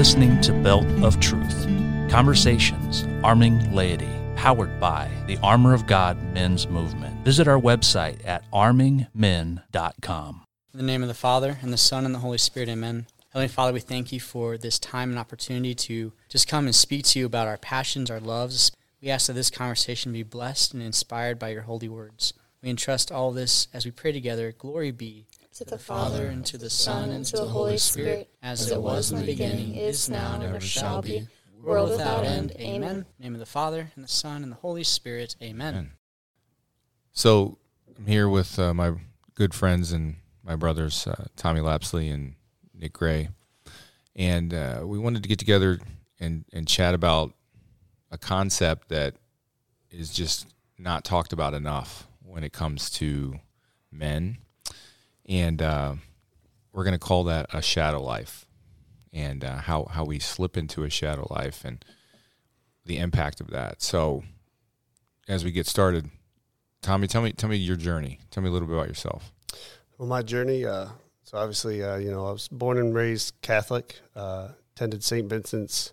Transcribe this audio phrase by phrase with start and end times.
[0.00, 1.66] listening to Belt of Truth
[2.10, 7.22] Conversations Arming Laity, powered by the Armor of God Men's Movement.
[7.22, 10.42] Visit our website at armingmen.com.
[10.72, 13.08] In the name of the Father, and the Son, and the Holy Spirit, amen.
[13.34, 17.04] Heavenly Father, we thank you for this time and opportunity to just come and speak
[17.04, 18.72] to you about our passions, our loves.
[19.02, 22.32] We ask that this conversation be blessed and inspired by your holy words.
[22.62, 24.54] We entrust all this as we pray together.
[24.56, 28.70] Glory be to the Father, and to the Son, and to the Holy Spirit, as
[28.70, 31.26] it was in the beginning, is now, and ever shall be,
[31.62, 32.52] world without end.
[32.58, 32.90] Amen.
[32.90, 35.36] In the name of the Father, and the Son, and the Holy Spirit.
[35.42, 35.74] Amen.
[35.74, 35.90] Amen.
[37.12, 37.58] So
[37.98, 38.92] I'm here with uh, my
[39.34, 42.34] good friends and my brothers, uh, Tommy Lapsley and
[42.72, 43.28] Nick Gray.
[44.16, 45.78] And uh, we wanted to get together
[46.18, 47.34] and, and chat about
[48.10, 49.14] a concept that
[49.90, 50.46] is just
[50.78, 53.40] not talked about enough when it comes to
[53.90, 54.38] men
[55.30, 55.94] and uh,
[56.72, 58.46] we're going to call that a shadow life,
[59.12, 61.82] and uh, how how we slip into a shadow life and
[62.84, 63.80] the impact of that.
[63.80, 64.24] So,
[65.28, 66.10] as we get started,
[66.82, 68.18] Tommy, tell me tell me your journey.
[68.30, 69.32] Tell me a little bit about yourself.
[69.96, 70.64] Well, my journey.
[70.64, 70.88] Uh,
[71.22, 74.00] so obviously, uh, you know, I was born and raised Catholic.
[74.16, 75.28] Uh, attended St.
[75.28, 75.92] Vincent's.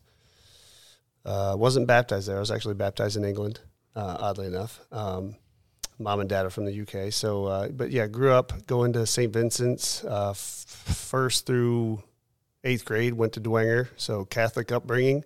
[1.23, 2.37] Uh, wasn't baptized there.
[2.37, 3.59] I was actually baptized in England,
[3.95, 4.79] oddly enough.
[4.93, 5.35] Um,
[5.99, 7.11] mom and dad are from the UK.
[7.11, 9.31] So, uh, but yeah, grew up going to St.
[9.31, 12.03] Vincent's uh, f- first through
[12.63, 13.13] eighth grade.
[13.13, 15.23] Went to Dwenger, so Catholic upbringing.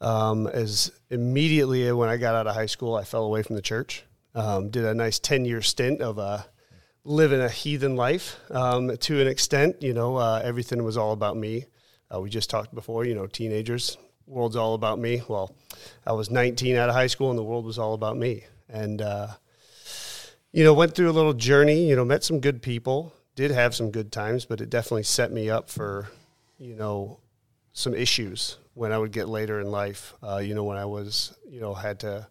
[0.00, 3.62] Um, as immediately when I got out of high school, I fell away from the
[3.62, 4.04] church.
[4.34, 6.42] Um, did a nice ten year stint of uh,
[7.04, 9.82] living a heathen life um, to an extent.
[9.82, 11.64] You know, uh, everything was all about me.
[12.14, 13.04] Uh, we just talked before.
[13.04, 15.22] You know, teenagers, world's all about me.
[15.26, 15.54] Well,
[16.06, 18.44] I was 19 out of high school, and the world was all about me.
[18.68, 19.28] And uh,
[20.56, 23.74] you know, went through a little journey, you know, met some good people, did have
[23.74, 26.08] some good times, but it definitely set me up for,
[26.56, 27.20] you know,
[27.74, 30.14] some issues when I would get later in life.
[30.22, 32.26] Uh, you know, when I was, you know, had to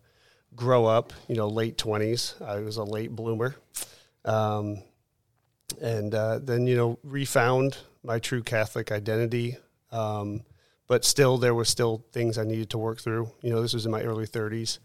[0.55, 2.41] grow up, you know, late 20s.
[2.41, 3.55] I was a late bloomer.
[4.25, 4.81] Um,
[5.79, 9.57] and uh, then, you know, refound my true Catholic identity.
[9.91, 10.41] Um,
[10.87, 13.29] but still, there was still things I needed to work through.
[13.41, 14.79] You know, this was in my early 30s.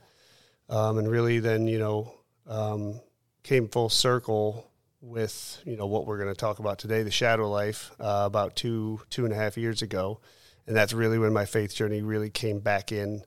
[0.69, 2.13] Um, and really then, you know,
[2.47, 3.01] um,
[3.43, 4.71] came full circle
[5.01, 8.57] with you know what we're going to talk about today, the shadow life, uh, about
[8.57, 10.21] two two and a half years ago,
[10.67, 13.25] and that's really when my faith journey really came back in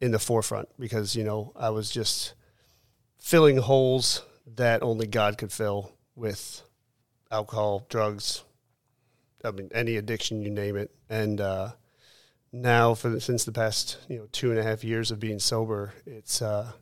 [0.00, 2.34] in the forefront because you know I was just
[3.18, 4.22] filling holes
[4.56, 6.62] that only God could fill with
[7.30, 8.42] alcohol, drugs,
[9.44, 11.72] I mean any addiction, you name it, and uh,
[12.52, 15.38] now for the, since the past you know two and a half years of being
[15.38, 16.72] sober, it's uh,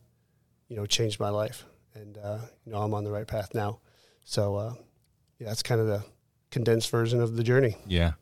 [0.69, 1.65] you know changed my life
[1.95, 3.79] and uh, you know I'm on the right path now.
[4.23, 4.73] So uh,
[5.39, 6.03] yeah, that's kind of the
[6.49, 7.77] condensed version of the journey.
[7.85, 8.13] Yeah,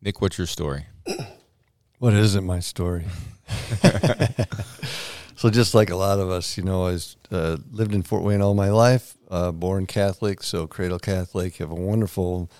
[0.00, 0.86] Nick, what's your story?
[1.98, 3.06] what isn't my story?
[5.36, 6.98] so just like a lot of us, you know, I
[7.30, 11.56] uh, lived in Fort Wayne all my life, uh, born Catholic, so cradle Catholic.
[11.56, 12.50] Have a wonderful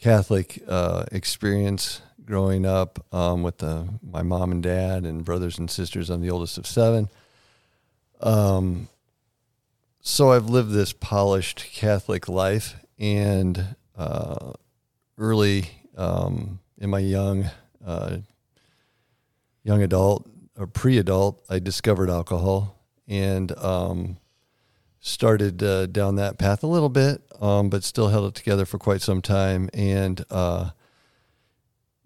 [0.00, 5.70] Catholic uh, experience growing up um, with the, my mom and dad and brothers and
[5.70, 6.10] sisters.
[6.10, 7.08] I'm the oldest of seven.
[8.20, 8.88] Um,
[10.06, 14.52] so I've lived this polished Catholic life, and uh,
[15.18, 17.50] early um, in my young
[17.84, 18.18] uh,
[19.64, 22.78] young adult or pre-adult, I discovered alcohol
[23.08, 24.18] and um,
[25.00, 28.78] started uh, down that path a little bit, um, but still held it together for
[28.78, 29.68] quite some time.
[29.74, 30.70] And uh,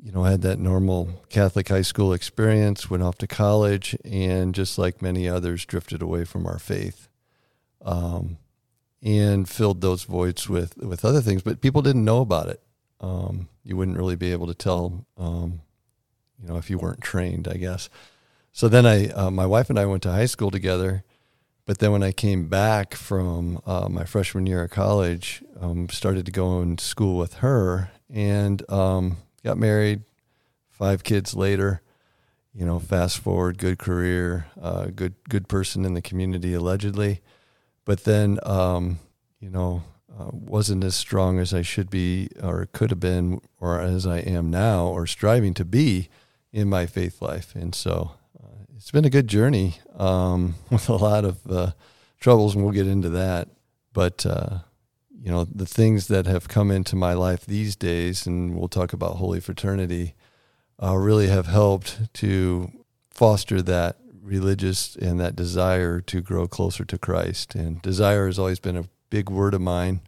[0.03, 2.89] you know, had that normal Catholic high school experience.
[2.89, 7.10] Went off to college, and just like many others, drifted away from our faith
[7.83, 8.39] um,
[9.03, 11.43] and filled those voids with with other things.
[11.43, 12.63] But people didn't know about it.
[13.01, 15.61] Um, you wouldn't really be able to tell, um,
[16.41, 17.89] you know, if you weren't trained, I guess.
[18.53, 21.05] So then I, uh, my wife and I went to high school together.
[21.67, 26.27] But then when I came back from uh, my freshman year of college, um, started
[26.27, 30.03] to go in school with her and um, got married.
[30.69, 31.83] Five kids later,
[32.53, 37.21] you know, fast forward, good career, uh, good good person in the community allegedly
[37.85, 38.99] but then um,
[39.41, 39.83] you know
[40.19, 44.19] uh, wasn't as strong as I should be or could have been or as I
[44.19, 46.09] am now or striving to be
[46.53, 47.55] in my faith life.
[47.55, 48.13] And so
[48.43, 51.73] uh, it's been a good journey um, with a lot of uh,
[52.19, 53.49] troubles, and we'll get into that.
[53.93, 54.59] But uh,
[55.21, 58.93] you know the things that have come into my life these days, and we'll talk
[58.93, 60.15] about holy fraternity,
[60.83, 62.71] uh, really have helped to
[63.11, 67.55] foster that religious and that desire to grow closer to Christ.
[67.55, 70.01] And desire has always been a big word of mine.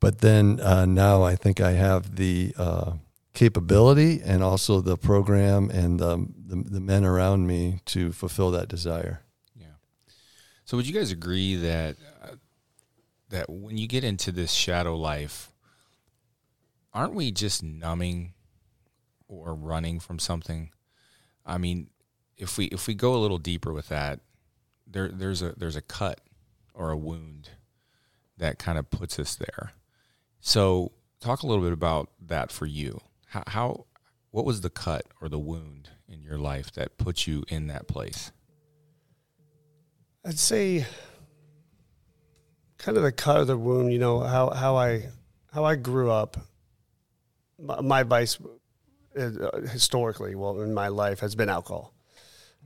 [0.00, 2.92] But then uh, now I think I have the uh,
[3.32, 8.68] capability and also the program and the, the, the men around me to fulfill that
[8.68, 9.22] desire.
[9.54, 9.66] Yeah.
[10.64, 12.36] So would you guys agree that uh,
[13.30, 15.50] that when you get into this shadow life,
[16.92, 18.34] aren't we just numbing
[19.28, 20.70] or running from something?
[21.44, 21.88] I mean,
[22.36, 24.20] if we if we go a little deeper with that,
[24.86, 26.20] there there's a there's a cut
[26.74, 27.50] or a wound
[28.36, 29.72] that kind of puts us there.
[30.40, 33.00] So talk a little bit about that for you.
[33.28, 33.86] How, how
[34.30, 37.88] what was the cut or the wound in your life that put you in that
[37.88, 38.32] place?
[40.24, 40.86] I'd say
[42.78, 45.08] kind of the cut of the wound, you know, how, how I
[45.52, 46.36] how I grew up.
[47.58, 48.38] My, my vice
[49.18, 51.94] uh, historically, well, in my life has been alcohol,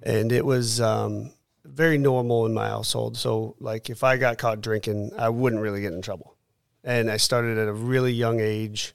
[0.03, 1.33] and it was um,
[1.65, 3.17] very normal in my household.
[3.17, 6.37] So, like, if I got caught drinking, I wouldn't really get in trouble,
[6.85, 8.95] and I started at a really young age.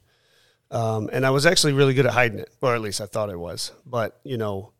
[0.71, 3.29] Um, and I was actually really good at hiding it, or at least I thought
[3.29, 3.71] I was.
[3.85, 4.73] But you know,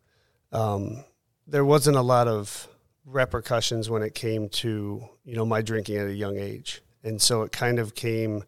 [0.52, 1.04] um,
[1.46, 2.68] there wasn't a lot of
[3.04, 7.42] repercussions when it came to you know my drinking at a young age, and so
[7.42, 8.44] it kind of came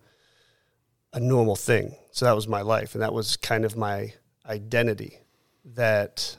[1.12, 1.94] a normal thing.
[2.12, 4.12] So that was my life, and that was kind of my
[4.44, 5.18] identity
[5.64, 6.36] that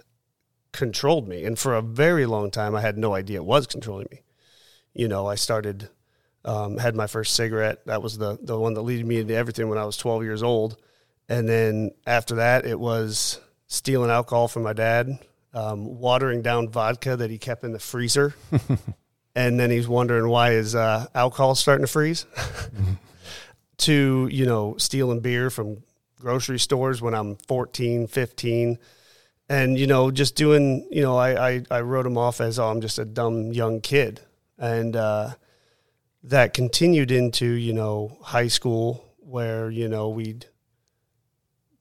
[0.71, 1.45] controlled me.
[1.45, 4.21] And for a very long time, I had no idea it was controlling me.
[4.93, 5.89] You know, I started
[6.45, 7.85] um, had my first cigarette.
[7.85, 10.43] That was the the one that led me into everything when I was 12 years
[10.43, 10.77] old.
[11.27, 15.19] And then after that, it was stealing alcohol from my dad,
[15.53, 18.33] um, watering down vodka that he kept in the freezer.
[19.35, 22.25] and then he's wondering why his uh, alcohol starting to freeze.
[23.77, 25.83] to, you know, stealing beer from
[26.19, 28.77] grocery stores when I'm 14, 15.
[29.49, 32.69] And, you know, just doing, you know, I, I, I wrote him off as, oh,
[32.69, 34.21] I'm just a dumb young kid.
[34.59, 35.31] And uh,
[36.23, 40.45] that continued into, you know, high school where, you know, we'd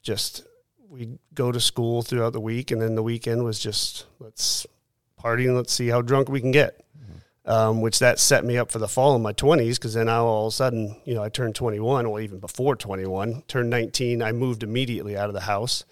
[0.02, 0.44] just
[0.88, 4.66] we'd go to school throughout the week, and then the weekend was just let's
[5.16, 6.84] party and let's see how drunk we can get.
[6.98, 7.50] Mm-hmm.
[7.50, 10.16] Um, which that set me up for the fall in my 20s because then I,
[10.16, 14.22] all of a sudden, you know, I turned 21, or even before 21, turned 19.
[14.22, 15.84] I moved immediately out of the house,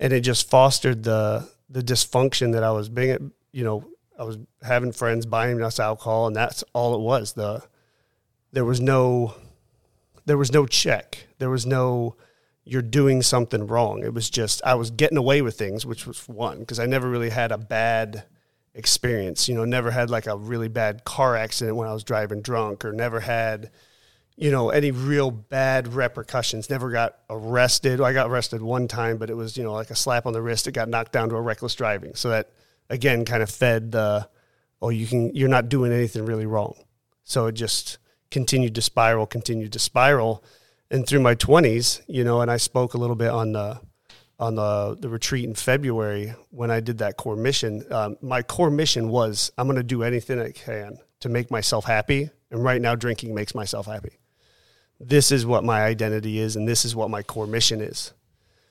[0.00, 3.84] and it just fostered the the dysfunction that I was being, you know,
[4.18, 7.32] I was having friends buying us alcohol, and that's all it was.
[7.32, 7.62] The
[8.52, 9.34] there was no
[10.26, 11.26] there was no check.
[11.38, 12.16] There was no
[12.64, 14.02] you're doing something wrong.
[14.04, 17.08] It was just I was getting away with things, which was one because I never
[17.08, 18.24] really had a bad
[18.74, 19.48] experience.
[19.48, 22.84] You know, never had like a really bad car accident when I was driving drunk,
[22.84, 23.70] or never had
[24.36, 26.68] you know any real bad repercussions.
[26.68, 28.00] Never got arrested.
[28.00, 30.42] I got arrested one time, but it was you know like a slap on the
[30.42, 30.66] wrist.
[30.66, 32.14] It got knocked down to a reckless driving.
[32.14, 32.50] So that
[32.90, 34.28] again kind of fed the
[34.82, 36.74] oh you can you're not doing anything really wrong.
[37.24, 37.98] So it just
[38.30, 40.44] continued to spiral, continued to spiral
[40.90, 43.80] and through my 20s, you know, and I spoke a little bit on the
[44.38, 47.84] on the the retreat in February when I did that core mission.
[47.90, 51.84] Um, my core mission was I'm going to do anything I can to make myself
[51.84, 54.18] happy, and right now drinking makes myself happy.
[55.08, 58.12] This is what my identity is, and this is what my core mission is.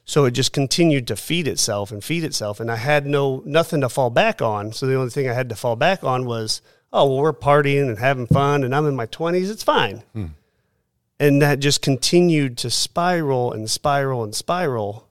[0.06, 3.82] So it just continued to feed itself and feed itself, and I had no nothing
[3.82, 4.74] to fall back on.
[4.74, 7.88] So the only thing I had to fall back on was, oh well, we're partying
[7.88, 9.50] and having fun, and I'm in my 20s.
[9.50, 10.04] It's fine.
[10.14, 10.26] Hmm
[11.20, 15.08] and that just continued to spiral and spiral and spiral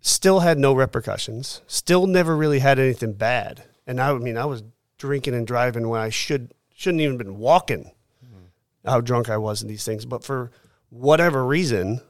[0.00, 4.64] still had no repercussions still never really had anything bad and i, mean i was
[4.98, 7.90] drinking and driving when i should shouldn't even have been walking.
[8.88, 10.50] How drunk i was in these things but for
[10.90, 12.00] whatever reason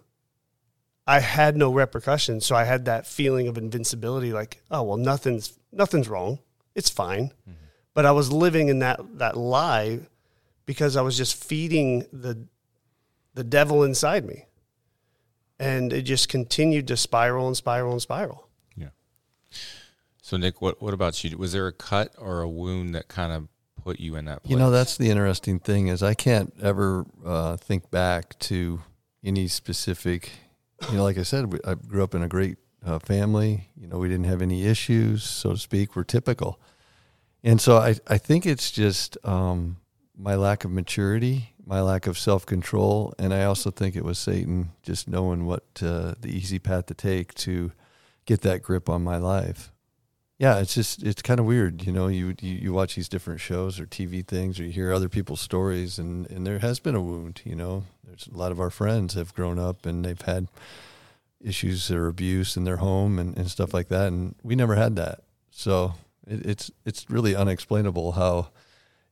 [1.07, 5.59] i had no repercussions so i had that feeling of invincibility like oh well nothing's
[5.73, 6.39] nothing's wrong
[6.75, 7.53] it's fine mm-hmm.
[7.95, 10.01] but i was living in that that lie
[10.67, 12.47] because i was just feeding the
[13.39, 14.47] the devil inside me.
[15.61, 18.49] And it just continued to spiral and spiral and spiral.
[18.77, 18.89] Yeah.
[20.23, 21.39] So Nick, what what about you?
[21.39, 23.49] Was there a cut or a wound that kind of
[23.89, 24.51] put you in that place?
[24.51, 28.81] You know, that's the interesting thing is I can't ever uh, think back to
[29.25, 30.31] any specific.
[30.91, 33.71] You know, like I said, I grew up in a great uh, family.
[33.77, 35.97] You know, we didn't have any issues, so to speak.
[35.97, 36.61] We're typical,
[37.43, 39.79] and so I I think it's just um,
[40.17, 44.19] my lack of maturity my lack of self control, and I also think it was
[44.19, 47.73] Satan just knowing what uh, the easy path to take to
[48.25, 49.71] get that grip on my life.
[50.39, 52.07] Yeah, it's just it's kind of weird, you know.
[52.07, 55.41] You, you, you watch these different shows or TV things, or you hear other people's
[55.41, 57.43] stories, and and there has been a wound.
[57.45, 60.47] You know, there's a lot of our friends have grown up and they've had
[61.41, 64.95] issues or abuse in their home and, and stuff like that, and we never had
[64.95, 65.23] that.
[65.51, 68.51] So it, it's it's really unexplainable how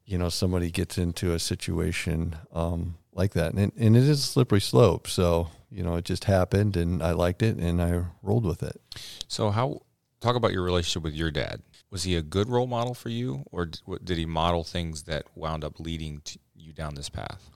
[0.05, 4.23] you know somebody gets into a situation um, like that, and and it is a
[4.23, 5.09] slippery slope.
[5.09, 8.81] So you know, it just happened, and I liked it, and I rolled with it.
[9.27, 9.83] So, how
[10.21, 11.63] talk about your relationship with your dad?
[11.91, 13.67] Was he a good role model for you, or
[14.03, 16.23] did he model things that wound up leading
[16.55, 17.51] you down this path?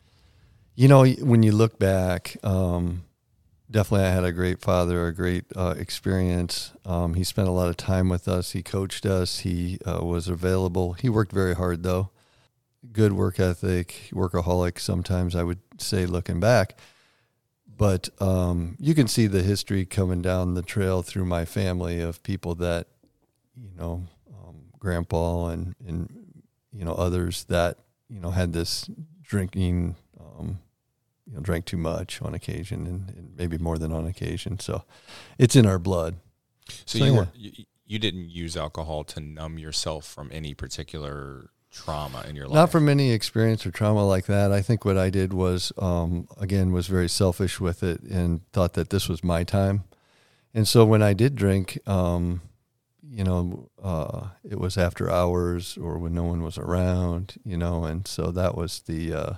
[0.74, 3.04] You know, when you look back, um,
[3.70, 6.72] definitely I had a great father, a great uh, experience.
[6.84, 8.52] Um, he spent a lot of time with us.
[8.52, 9.40] He coached us.
[9.40, 10.94] He uh, was available.
[10.94, 12.10] He worked very hard, though.
[12.92, 14.78] Good work ethic, workaholic.
[14.78, 16.78] Sometimes I would say, looking back,
[17.80, 22.22] but um, you can see the history coming down the trail through my family of
[22.22, 22.88] people that,
[23.56, 26.42] you know, um, grandpa and and
[26.74, 27.78] you know others that
[28.10, 28.84] you know had this
[29.22, 30.58] drinking um,
[31.26, 34.58] you know drank too much on occasion and, and, maybe more than on occasion.
[34.58, 34.84] So
[35.38, 36.16] it's in our blood.
[36.84, 41.48] So, so you, were, you you didn't use alcohol to numb yourself from any particular
[41.70, 42.54] trauma in your life?
[42.54, 44.52] Not from any experience or trauma like that.
[44.52, 48.74] I think what I did was, um, again, was very selfish with it and thought
[48.74, 49.84] that this was my time.
[50.52, 52.42] And so when I did drink, um,
[53.02, 57.84] you know, uh, it was after hours or when no one was around, you know,
[57.84, 59.32] and so that was the uh,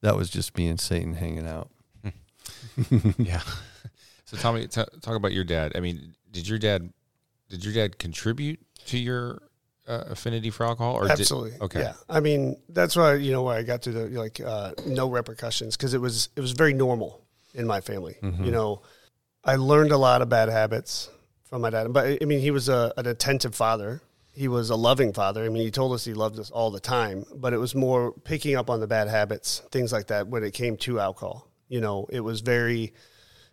[0.00, 1.70] that was just me and Satan hanging out.
[3.18, 3.42] yeah.
[4.24, 5.72] So Tommy, t- talk about your dad.
[5.76, 6.92] I mean, did your dad
[7.48, 9.42] did your dad contribute to your
[9.86, 10.94] uh, affinity for alcohol?
[10.94, 11.52] Or Absolutely.
[11.52, 11.80] Did, okay.
[11.80, 11.94] Yeah.
[12.08, 15.76] I mean, that's why you know why I got to the like uh, no repercussions
[15.76, 17.22] because it was it was very normal
[17.54, 18.16] in my family.
[18.22, 18.44] Mm-hmm.
[18.44, 18.82] You know,
[19.44, 21.10] I learned a lot of bad habits
[21.44, 24.02] from my dad, but I mean, he was a, an attentive father
[24.34, 25.44] he was a loving father.
[25.44, 28.12] I mean, he told us he loved us all the time, but it was more
[28.12, 31.48] picking up on the bad habits, things like that, when it came to alcohol.
[31.68, 32.92] You know, it was very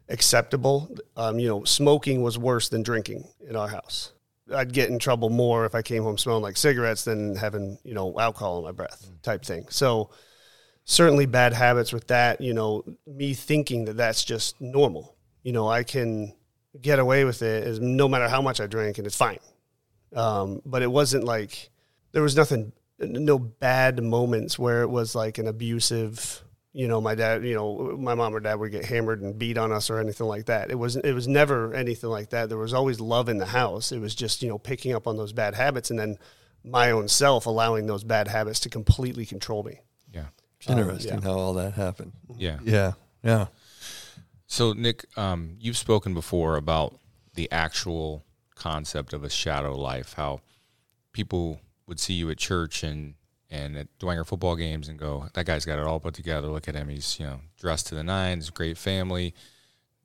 [0.10, 0.94] acceptable.
[1.16, 4.12] Um, you know, smoking was worse than drinking in our house.
[4.54, 7.94] I'd get in trouble more if I came home smelling like cigarettes than having, you
[7.94, 9.66] know, alcohol in my breath type thing.
[9.70, 10.10] So,
[10.84, 15.16] certainly bad habits with that, you know, me thinking that that's just normal.
[15.44, 16.36] You know, I can
[16.80, 19.40] get away with it as no matter how much I drink and it's fine
[20.16, 21.70] um, but it wasn't like
[22.12, 26.44] there was nothing, no bad moments where it was like an abusive.
[26.74, 29.58] You know, my dad, you know, my mom or dad would get hammered and beat
[29.58, 30.72] on us or anything like that.
[30.72, 32.48] It was it was never anything like that.
[32.48, 33.92] There was always love in the house.
[33.92, 36.18] It was just you know picking up on those bad habits and then
[36.64, 39.82] my own self allowing those bad habits to completely control me.
[40.14, 40.28] Yeah,
[40.68, 41.30] interesting um, yeah.
[41.30, 42.14] how all that happened.
[42.38, 43.48] Yeah, yeah, yeah.
[44.48, 47.00] So Nick, um, you've spoken before about
[47.34, 48.24] the actual
[48.56, 50.42] concept of a shadow life, how
[51.14, 53.16] people would see you at church and
[53.52, 56.48] and at Dwenger football games and go, that guy's got it all put together.
[56.48, 56.88] Look at him.
[56.88, 59.36] He's, you know, dressed to the nines, great family.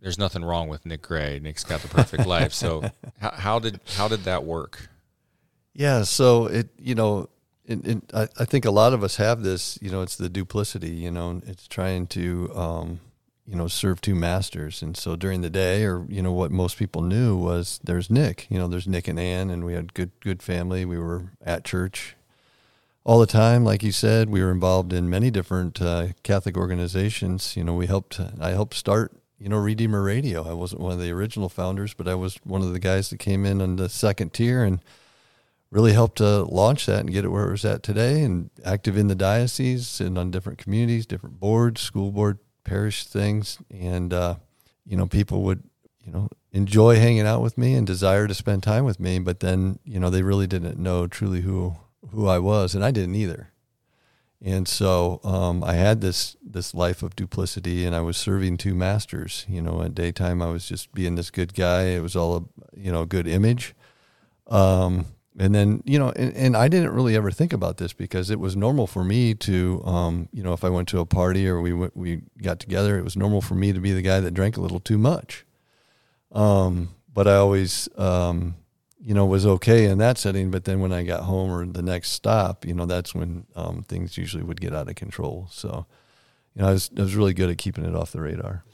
[0.00, 1.38] There's nothing wrong with Nick Gray.
[1.38, 2.52] Nick's got the perfect life.
[2.52, 2.82] So
[3.20, 4.88] how, how, did how did that work?
[5.72, 7.28] Yeah, so it you know,
[7.64, 9.78] it, it, I, I think a lot of us have this.
[9.80, 10.90] You know, it's the duplicity.
[10.90, 13.00] You know, it's trying to um,
[13.46, 14.82] you know, serve two masters.
[14.82, 18.46] And so during the day, or you know, what most people knew was there's Nick.
[18.50, 20.84] You know, there's Nick and Ann, and we had good good family.
[20.84, 22.15] We were at church
[23.06, 24.28] all the time, like you said.
[24.28, 27.56] We were involved in many different uh, Catholic organizations.
[27.56, 28.20] You know, we helped.
[28.40, 29.12] I helped start.
[29.38, 30.48] You know, Redeemer Radio.
[30.48, 33.18] I wasn't one of the original founders, but I was one of the guys that
[33.18, 34.80] came in on the second tier and
[35.70, 38.96] really helped to launch that and get it where it was at today and active
[38.96, 44.34] in the diocese and on different communities, different boards, school board, parish things, and uh,
[44.84, 45.62] you know, people would
[46.04, 49.38] you know enjoy hanging out with me and desire to spend time with me, but
[49.38, 51.76] then you know they really didn't know truly who
[52.10, 53.52] who I was, and I didn't either.
[54.42, 58.74] And so um, I had this this life of duplicity, and I was serving two
[58.74, 59.46] masters.
[59.48, 61.84] You know, at daytime I was just being this good guy.
[61.84, 62.42] It was all a
[62.78, 63.74] you know good image.
[64.46, 65.06] Um,
[65.38, 68.40] and then you know and, and, i didn't really ever think about this because it
[68.40, 71.60] was normal for me to um, you know if i went to a party or
[71.60, 74.32] we went, we got together it was normal for me to be the guy that
[74.32, 75.44] drank a little too much
[76.32, 78.54] um, but i always um,
[79.06, 81.82] you know was okay in that setting but then when i got home or the
[81.82, 85.86] next stop you know that's when um, things usually would get out of control so
[86.54, 88.64] you know I was, I was really good at keeping it off the radar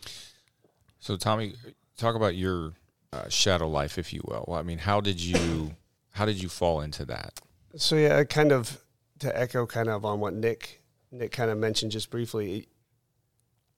[0.99, 1.55] so tommy
[1.97, 2.73] talk about your
[3.13, 5.75] uh, shadow life if you will Well, i mean how did you
[6.13, 7.41] how did you fall into that?
[7.77, 8.81] So yeah, I kind of
[9.21, 12.69] to echo kind of on what Nick Nick kind of mentioned just briefly.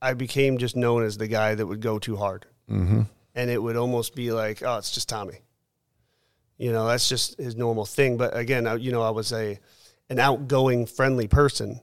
[0.02, 3.02] I became just known as the guy that would go too hard, mm-hmm.
[3.34, 5.38] and it would almost be like, oh, it's just Tommy.
[6.58, 8.16] You know, that's just his normal thing.
[8.16, 9.58] But again, you know, I was a
[10.10, 11.80] an outgoing, friendly person,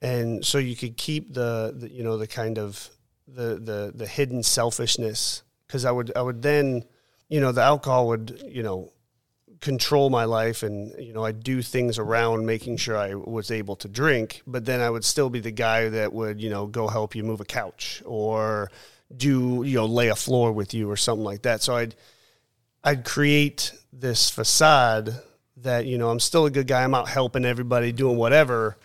[0.00, 2.88] and so you could keep the, the you know the kind of
[3.26, 6.84] the the the hidden selfishness because I would I would then
[7.28, 8.92] you know the alcohol would you know
[9.60, 13.74] control my life and you know I'd do things around making sure I was able
[13.76, 16.86] to drink but then I would still be the guy that would you know go
[16.86, 18.70] help you move a couch or
[19.14, 21.62] do you know lay a floor with you or something like that.
[21.62, 21.94] So I'd
[22.84, 25.14] I'd create this facade
[25.58, 26.84] that you know I'm still a good guy.
[26.84, 28.76] I'm out helping everybody, doing whatever.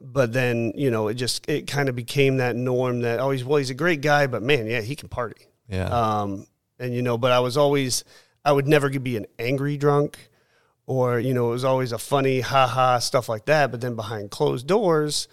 [0.00, 3.58] But then you know it just it kind of became that norm that always well
[3.58, 5.46] he's a great guy, but man, yeah, he can party.
[5.68, 5.86] Yeah.
[5.86, 6.46] Um,
[6.78, 8.04] and you know, but I was always
[8.44, 10.18] I would never be an angry drunk,
[10.86, 13.70] or you know, it was always a funny ha ha stuff like that.
[13.70, 15.28] But then behind closed doors,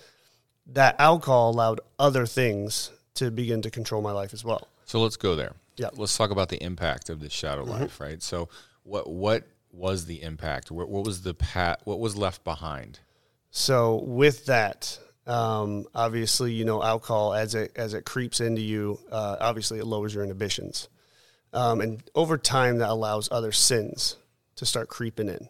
[0.68, 4.68] that alcohol allowed other things to begin to control my life as well.
[4.86, 5.54] So let's go there.
[5.78, 5.90] Yeah.
[5.94, 8.22] Let's talk about the impact of this shadow life, right?
[8.22, 8.50] So
[8.84, 10.72] what what was the impact?
[10.72, 11.82] What, what was the pat?
[11.84, 13.00] What was left behind?
[13.52, 19.00] So with that, um, obviously, you know, alcohol as it as it creeps into you,
[19.12, 20.90] uh, obviously it lowers your inhibitions,
[21.54, 24.18] um, and over time that allows other sins
[24.56, 25.50] to start creeping in.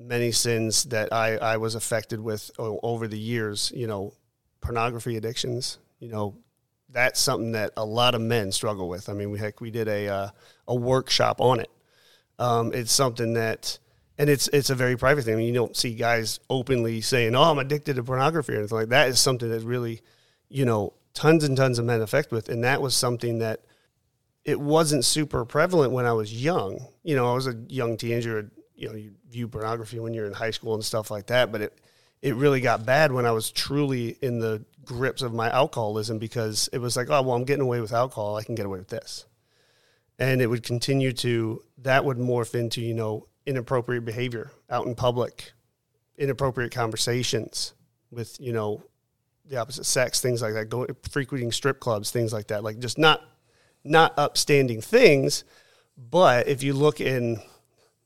[0.00, 4.14] Many sins that I I was affected with over the years, you know,
[4.60, 6.36] pornography addictions, you know,
[6.88, 9.08] that's something that a lot of men struggle with.
[9.08, 10.28] I mean, we heck, we did a uh,
[10.66, 11.70] a workshop on it.
[12.38, 13.78] Um, it's something that,
[14.16, 15.34] and it's it's a very private thing.
[15.34, 18.78] I mean, you don't see guys openly saying, "Oh, I'm addicted to pornography" or anything
[18.78, 19.08] like that.
[19.08, 20.02] Is something that really,
[20.48, 23.64] you know, tons and tons of men affect with, and that was something that
[24.44, 26.86] it wasn't super prevalent when I was young.
[27.02, 28.50] You know, I was a young teenager.
[28.74, 31.60] You know, you view pornography when you're in high school and stuff like that, but
[31.60, 31.78] it
[32.22, 36.68] it really got bad when I was truly in the grips of my alcoholism because
[36.72, 38.36] it was like, oh, well, I'm getting away with alcohol.
[38.36, 39.26] I can get away with this.
[40.18, 44.94] And it would continue to, that would morph into, you know, inappropriate behavior out in
[44.94, 45.52] public,
[46.16, 47.74] inappropriate conversations
[48.10, 48.82] with, you know,
[49.46, 52.98] the opposite sex, things like that, going, frequenting strip clubs, things like that, like just
[52.98, 53.22] not,
[53.84, 55.44] not upstanding things.
[55.96, 57.40] But if you look in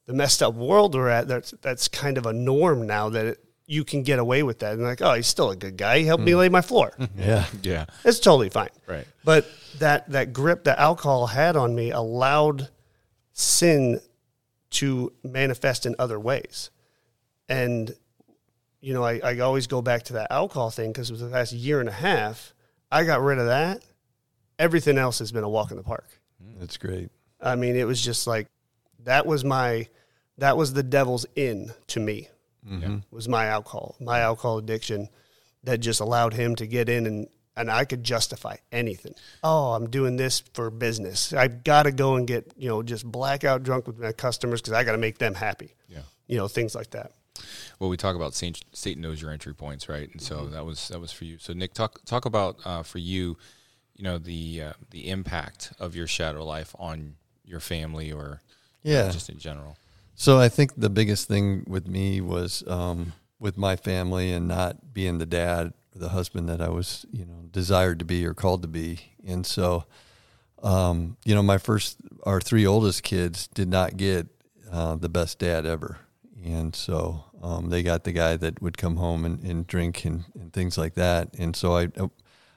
[0.06, 3.44] the messed up world we're at, that's, that's kind of a norm now that it,
[3.72, 4.74] you can get away with that.
[4.74, 6.00] And like, oh, he's still a good guy.
[6.00, 6.38] He helped me mm.
[6.38, 6.92] lay my floor.
[7.16, 7.46] yeah.
[7.62, 7.86] Yeah.
[8.04, 8.68] It's totally fine.
[8.86, 9.06] Right.
[9.24, 9.46] But
[9.78, 12.68] that that grip that alcohol had on me allowed
[13.32, 14.00] sin
[14.72, 16.70] to manifest in other ways.
[17.48, 17.94] And
[18.82, 21.28] you know, I, I always go back to that alcohol thing because it was the
[21.28, 22.52] last year and a half.
[22.90, 23.82] I got rid of that.
[24.58, 26.20] Everything else has been a walk in the park.
[26.44, 27.08] Mm, that's great.
[27.40, 28.48] I mean, it was just like
[29.04, 29.88] that was my
[30.36, 32.28] that was the devil's in to me
[33.10, 35.08] was my alcohol, my alcohol addiction
[35.64, 39.14] that just allowed him to get in and and I could justify anything.
[39.44, 41.34] Oh, I'm doing this for business.
[41.34, 44.72] I've got to go and get, you know, just blackout drunk with my customers because
[44.72, 45.74] I got to make them happy.
[45.86, 45.98] Yeah.
[46.26, 47.12] You know, things like that.
[47.78, 50.10] Well, we talk about Saint, Satan knows your entry points, right?
[50.10, 51.36] And so that was that was for you.
[51.38, 53.36] So Nick, talk talk about uh, for you,
[53.96, 58.40] you know, the uh, the impact of your shadow life on your family or
[58.82, 59.10] you know, Yeah.
[59.10, 59.76] just in general.
[60.14, 64.94] So I think the biggest thing with me was um, with my family and not
[64.94, 68.34] being the dad or the husband that I was, you know, desired to be or
[68.34, 69.00] called to be.
[69.26, 69.84] And so,
[70.62, 74.28] um, you know, my first, our three oldest kids did not get
[74.70, 75.98] uh, the best dad ever.
[76.44, 80.24] And so um, they got the guy that would come home and, and drink and,
[80.38, 81.34] and things like that.
[81.38, 81.88] And so I,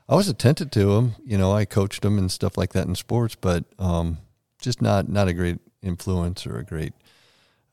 [0.07, 1.15] I was attentive to him.
[1.25, 4.19] You know, I coached him and stuff like that in sports, but um,
[4.61, 6.93] just not not a great influence or a great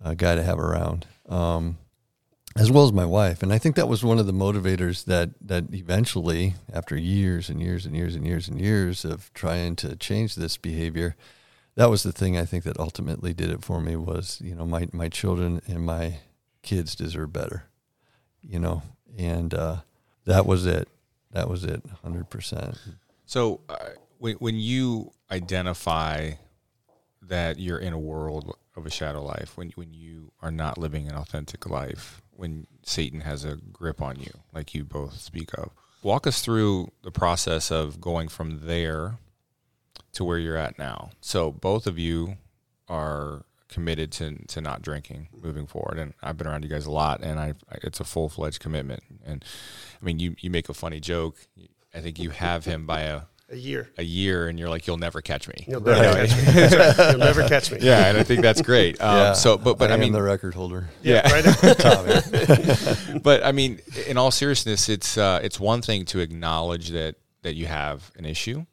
[0.03, 1.79] uh, guy to have around, um,
[2.57, 3.43] as well as my wife.
[3.43, 7.61] And I think that was one of the motivators that that eventually, after years and
[7.61, 11.17] years and years and years and years of trying to change this behavior,
[11.77, 13.97] that was the thing I think that ultimately did it for me.
[13.97, 16.19] Was you know my my children and my
[16.63, 17.65] kids deserve better,
[18.43, 18.83] you know,
[19.17, 19.77] and uh,
[20.25, 20.89] that was it.
[21.31, 22.79] That was it, hundred percent.
[23.25, 23.77] So uh,
[24.19, 26.33] when when you identify
[27.23, 31.09] that you're in a world of a shadow life, when when you are not living
[31.09, 35.71] an authentic life, when Satan has a grip on you, like you both speak of,
[36.03, 39.19] walk us through the process of going from there
[40.13, 41.11] to where you're at now.
[41.21, 42.37] So both of you
[42.89, 46.91] are committed to to not drinking moving forward, and I've been around you guys a
[46.91, 49.03] lot, and I it's a full fledged commitment.
[49.25, 49.45] And
[50.01, 51.37] I mean, you you make a funny joke.
[51.95, 53.91] I think you have him by a A year.
[53.99, 55.67] a year, and you're like, you'll never catch me.
[55.69, 56.63] You'll never catch me.
[56.63, 56.97] Right.
[57.11, 57.79] You'll never catch me.
[57.83, 58.99] Yeah, and I think that's great.
[59.03, 60.89] Um, So, but but I, am mean, the record holder.
[61.03, 61.45] yeah, Right?
[63.23, 67.55] but I mean, in all seriousness, it's uh, it's one thing to acknowledge that that
[67.55, 68.65] you have an issue,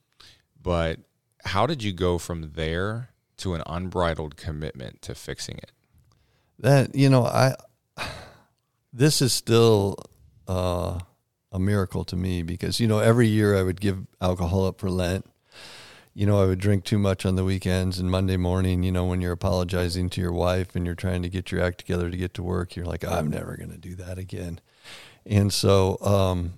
[0.61, 0.99] but
[1.43, 5.71] how did you go from there to an unbridled commitment to fixing it?
[6.59, 7.55] That you know, I
[8.93, 9.97] this is still
[10.47, 10.99] uh,
[11.51, 14.89] a miracle to me because you know every year I would give alcohol up for
[14.89, 15.25] Lent.
[16.13, 18.83] You know, I would drink too much on the weekends and Monday morning.
[18.83, 21.77] You know, when you're apologizing to your wife and you're trying to get your act
[21.77, 24.59] together to get to work, you're like, I'm never going to do that again.
[25.25, 26.53] And so, um,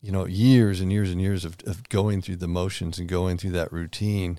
[0.00, 3.36] you know, years and years and years of, of going through the motions and going
[3.36, 4.38] through that routine,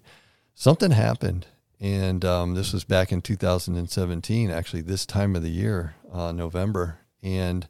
[0.56, 1.46] something happened.
[1.80, 7.00] And um, this was back in 2017, actually, this time of the year, uh, November.
[7.22, 7.68] And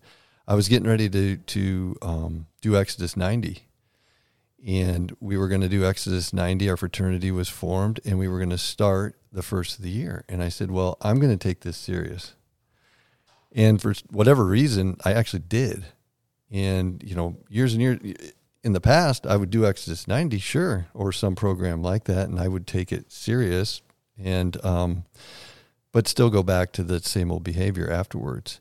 [0.48, 3.64] I was getting ready to, to um, do Exodus 90.
[4.66, 6.70] And we were going to do Exodus 90.
[6.70, 10.24] Our fraternity was formed, and we were going to start the first of the year.
[10.28, 12.34] And I said, Well, I'm going to take this serious.
[13.54, 15.86] And for whatever reason, I actually did.
[16.50, 18.00] And, you know, years and years
[18.64, 22.40] in the past, I would do Exodus 90, sure, or some program like that, and
[22.40, 23.82] I would take it serious
[24.18, 25.06] and, um,
[25.92, 28.60] but still go back to the same old behavior afterwards,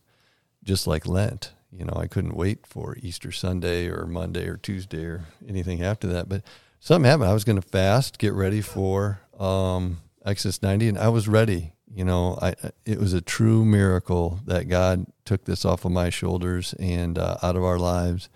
[0.63, 1.53] just like Lent.
[1.77, 6.07] You know, I couldn't wait for Easter Sunday or Monday or Tuesday or anything after
[6.09, 6.29] that.
[6.29, 6.43] But
[6.81, 7.29] something happened.
[7.29, 11.73] I was going to fast, get ready for um, Exodus 90, and I was ready.
[11.93, 16.11] You know, I it was a true miracle that God took this off of my
[16.11, 18.29] shoulders and uh, out of our lives,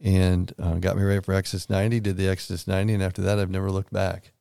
[0.00, 2.00] and uh, got me ready for Exodus 90.
[2.00, 4.32] Did the Exodus 90, and after that, I've never looked back.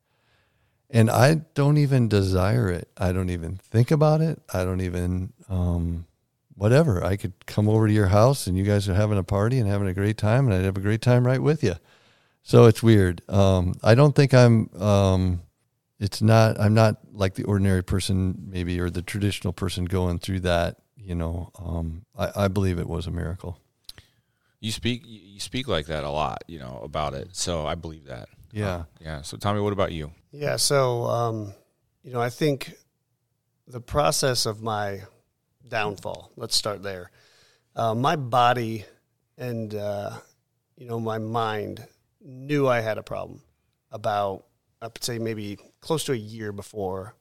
[0.90, 2.90] And I don't even desire it.
[2.98, 4.42] I don't even think about it.
[4.54, 6.08] I don't even um,
[6.58, 7.04] whatever.
[7.04, 9.70] I could come over to your house and you guys are having a party and
[9.70, 11.76] having a great time, and I'd have a great time right with you.
[12.42, 13.22] So it's weird.
[13.30, 14.70] Um, I don't think I'm.
[14.82, 15.42] Um,
[16.00, 16.60] it's not.
[16.60, 20.78] I'm not like the ordinary person, maybe, or the traditional person going through that.
[20.96, 23.60] You know, um, I, I believe it was a miracle.
[24.60, 25.04] You speak.
[25.06, 26.44] You speak like that a lot.
[26.48, 27.36] You know about it.
[27.36, 28.30] So I believe that.
[28.52, 28.68] Yeah.
[28.68, 29.22] Uh, yeah.
[29.22, 30.12] So Tommy, what about you?
[30.32, 30.56] Yeah.
[30.56, 31.54] So, um,
[32.04, 32.74] you know, I think
[33.68, 35.02] the process of my
[35.70, 36.32] downfall.
[36.36, 37.12] Let's start there.
[37.76, 38.86] Uh, my body
[39.38, 40.18] and uh,
[40.78, 41.86] you know my mind
[42.22, 43.42] knew I had a problem
[43.92, 44.46] about
[44.82, 47.16] I would say maybe close to a year before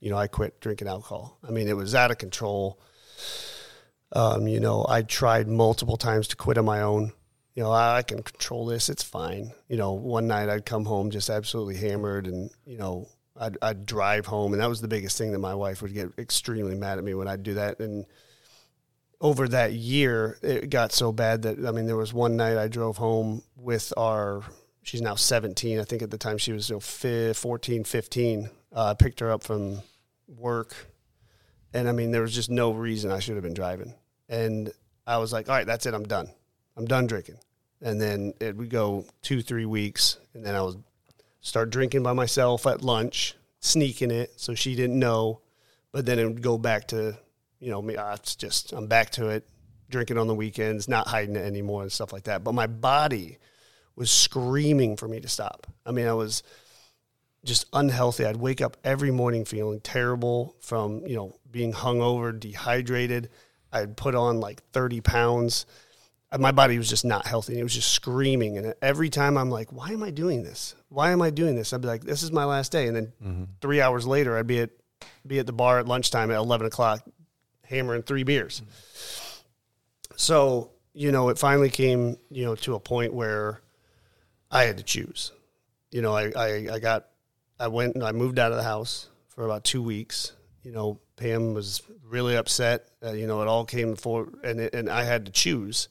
[0.00, 1.38] you know I quit drinking alcohol.
[1.46, 2.80] I mean it was out of control.
[4.12, 7.12] Um, you know I tried multiple times to quit on my own.
[7.54, 8.88] You know I, I can control this.
[8.88, 9.52] It's fine.
[9.68, 13.86] You know one night I'd come home just absolutely hammered and you know I'd, I'd
[13.86, 16.98] drive home, and that was the biggest thing that my wife would get extremely mad
[16.98, 17.80] at me when I'd do that.
[17.80, 18.06] And
[19.20, 22.68] over that year, it got so bad that I mean, there was one night I
[22.68, 24.42] drove home with our.
[24.82, 25.80] She's now 17.
[25.80, 28.50] I think at the time she was you know, 14, 15.
[28.76, 29.80] Uh, I picked her up from
[30.28, 30.74] work,
[31.72, 33.94] and I mean, there was just no reason I should have been driving.
[34.28, 34.72] And
[35.06, 35.94] I was like, all right, that's it.
[35.94, 36.28] I'm done.
[36.76, 37.38] I'm done drinking.
[37.80, 40.76] And then it would go two, three weeks, and then I was
[41.44, 45.40] start drinking by myself at lunch, sneaking it so she didn't know.
[45.92, 47.16] But then it would go back to,
[47.60, 47.94] you know, me.
[47.96, 49.46] It's just I'm back to it,
[49.88, 52.42] drinking on the weekends, not hiding it anymore and stuff like that.
[52.42, 53.38] But my body
[53.94, 55.68] was screaming for me to stop.
[55.86, 56.42] I mean, I was
[57.44, 58.24] just unhealthy.
[58.24, 63.28] I'd wake up every morning feeling terrible from you know being hungover, dehydrated.
[63.70, 65.66] I'd put on like 30 pounds
[66.38, 67.52] my body was just not healthy.
[67.52, 68.58] And It was just screaming.
[68.58, 70.74] And every time I'm like, why am I doing this?
[70.94, 71.72] Why am I doing this?
[71.72, 72.86] I'd be like, this is my last day.
[72.86, 73.44] And then mm-hmm.
[73.60, 74.70] three hours later, I'd be at,
[75.26, 77.02] be at the bar at lunchtime at 11 o'clock,
[77.64, 78.60] hammering three beers.
[78.60, 80.14] Mm-hmm.
[80.16, 83.60] So, you know, it finally came, you know, to a point where
[84.50, 85.32] I had to choose.
[85.90, 87.06] You know, I, I, I got,
[87.58, 90.32] I went and I moved out of the house for about two weeks.
[90.62, 92.86] You know, Pam was really upset.
[93.04, 95.88] Uh, you know, it all came for, and, it, and I had to choose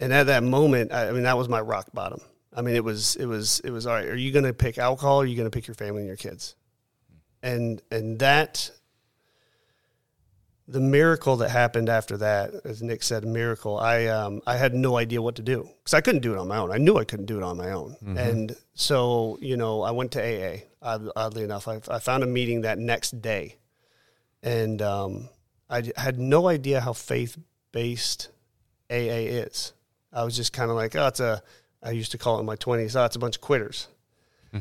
[0.00, 2.20] and at that moment, I, I mean, that was my rock bottom.
[2.52, 4.06] I mean, it was it was it was all right.
[4.06, 5.20] Are you going to pick alcohol?
[5.20, 6.56] or Are you going to pick your family and your kids?
[7.42, 8.70] And and that
[10.70, 13.78] the miracle that happened after that, as Nick said, miracle.
[13.78, 16.48] I um, I had no idea what to do because I couldn't do it on
[16.48, 16.70] my own.
[16.70, 18.16] I knew I couldn't do it on my own, mm-hmm.
[18.16, 20.58] and so you know I went to AA.
[20.82, 23.56] Oddly enough, I, I found a meeting that next day,
[24.42, 25.28] and um,
[25.68, 27.36] I had no idea how faith
[27.72, 28.28] based
[28.90, 29.72] AA is.
[30.12, 31.42] I was just kind of like, oh, it's a,
[31.82, 33.88] I used to call it in my 20s, oh, it's a bunch of quitters.
[34.52, 34.58] Hmm.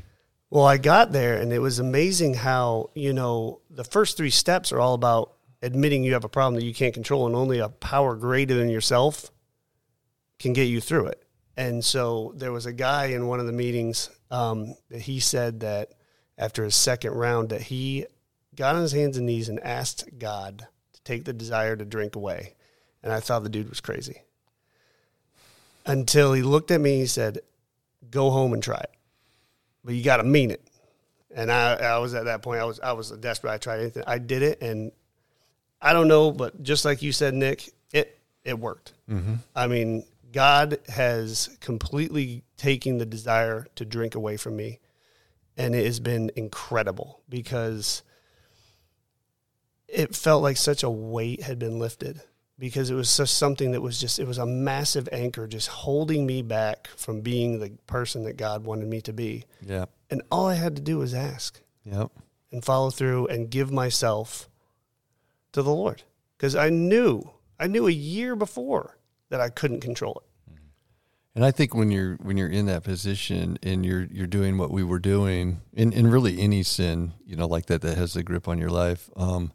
[0.50, 4.72] Well, I got there and it was amazing how, you know, the first three steps
[4.72, 7.70] are all about admitting you have a problem that you can't control and only a
[7.70, 9.32] power greater than yourself
[10.40, 11.24] can get you through it.
[11.58, 15.60] And so there was a guy in one of the meetings um, that he said
[15.60, 15.92] that
[16.38, 18.06] after his second round that he
[18.56, 22.16] got on his hands and knees and asked God to take the desire to drink
[22.16, 22.56] away.
[23.04, 24.22] And I thought the dude was crazy
[25.86, 27.40] until he looked at me and he said,
[28.10, 28.92] "Go home and try it,
[29.84, 30.62] but you got to mean it."
[31.36, 32.62] And I, I was at that point.
[32.62, 33.52] I was I was desperate.
[33.52, 34.04] I tried anything.
[34.08, 34.92] I did it, and
[35.82, 38.94] I don't know, but just like you said, Nick, it it worked.
[39.10, 39.36] Mm-hmm.
[39.56, 44.80] I mean, God has completely taken the desire to drink away from me,
[45.58, 48.04] and it has been incredible because
[49.88, 52.22] it felt like such a weight had been lifted
[52.60, 56.26] because it was just something that was just it was a massive anchor just holding
[56.26, 59.46] me back from being the person that God wanted me to be.
[59.66, 59.86] Yeah.
[60.12, 62.12] And all I had to do was ask Yep.
[62.52, 64.50] and follow through and give myself
[65.54, 66.04] to the Lord
[66.38, 68.98] because I knew I knew a year before
[69.30, 70.26] that I couldn't control it.
[71.36, 74.72] And I think when you're when you're in that position and you're you're doing what
[74.72, 78.24] we were doing, in, in really any sin, you know, like that that has a
[78.24, 79.54] grip on your life, um,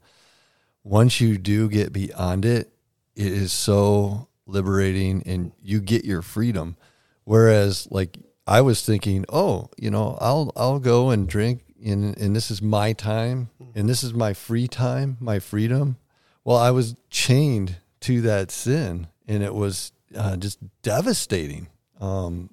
[0.82, 2.73] once you do get beyond it,
[3.16, 6.76] it is so liberating and you get your freedom.
[7.24, 12.36] Whereas like I was thinking, oh, you know, I'll I'll go and drink and and
[12.36, 15.96] this is my time and this is my free time, my freedom.
[16.44, 21.68] Well, I was chained to that sin and it was uh, just devastating.
[22.00, 22.50] Um,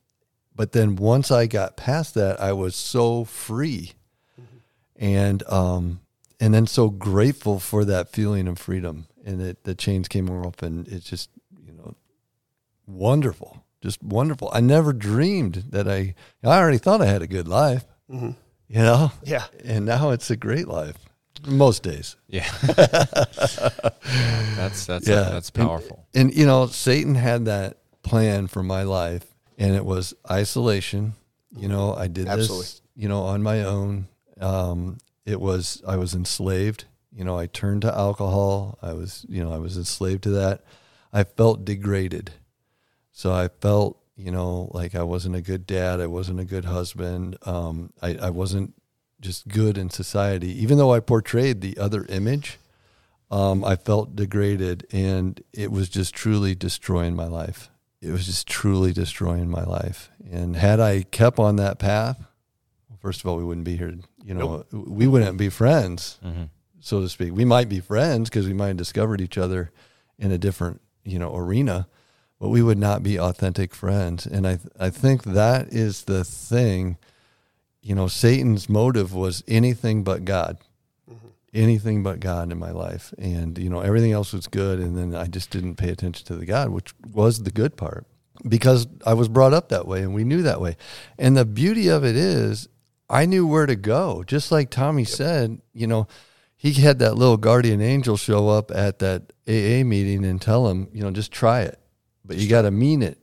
[0.55, 3.93] but then once I got past that, I was so free,
[4.95, 6.01] and um,
[6.39, 9.07] and then so grateful for that feeling of freedom.
[9.25, 11.29] And it, the chains came off, and it's just
[11.65, 11.95] you know
[12.87, 14.49] wonderful, just wonderful.
[14.53, 16.15] I never dreamed that I.
[16.43, 18.35] I already thought I had a good life, Mhm.
[18.67, 19.45] you know, Yeah.
[19.63, 20.95] and now it's a great life
[21.47, 22.15] most days.
[22.27, 22.49] Yeah.
[24.55, 25.29] that's that's Yeah.
[25.29, 26.05] that's And- powerful.
[26.13, 29.25] And you know, Satan had that plan for my life,
[29.57, 31.13] and it was isolation.
[31.55, 32.63] You know, I did Absolutely.
[32.65, 34.07] this, you know, on my own.
[34.39, 36.85] Um, it was I was enslaved.
[37.13, 38.77] You know, I turned to alcohol.
[38.81, 40.63] I was, you know, I was enslaved to that.
[41.11, 42.31] I felt degraded.
[43.11, 45.99] So I felt, you know, like I wasn't a good dad.
[45.99, 47.37] I wasn't a good husband.
[47.43, 48.73] Um, I, I wasn't
[49.19, 50.49] just good in society.
[50.61, 52.57] Even though I portrayed the other image,
[53.29, 57.69] um, I felt degraded and it was just truly destroying my life.
[58.01, 60.09] It was just truly destroying my life.
[60.31, 62.17] And had I kept on that path,
[62.89, 63.93] well, first of all, we wouldn't be here.
[64.23, 66.43] You know, we wouldn't be friends, Mm-hmm.
[66.81, 67.33] So to speak.
[67.33, 69.71] We might be friends because we might have discovered each other
[70.19, 71.87] in a different, you know, arena,
[72.39, 74.25] but we would not be authentic friends.
[74.25, 76.97] And I, I think that is the thing.
[77.81, 80.57] You know, Satan's motive was anything but God
[81.09, 81.27] mm-hmm.
[81.53, 83.13] anything but God in my life.
[83.17, 84.79] And, you know, everything else was good.
[84.79, 88.05] And then I just didn't pay attention to the God, which was the good part
[88.47, 90.77] because I was brought up that way and we knew that way.
[91.17, 92.67] And the beauty of it is
[93.09, 94.23] I knew where to go.
[94.25, 96.07] Just like Tommy said, you know,
[96.61, 100.89] he had that little guardian angel show up at that AA meeting and tell him,
[100.93, 101.79] you know, just try it,
[102.23, 103.17] but you got to mean it.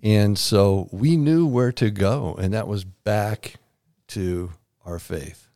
[0.00, 3.54] And so we knew where to go, and that was back
[4.08, 4.52] to
[4.86, 5.48] our faith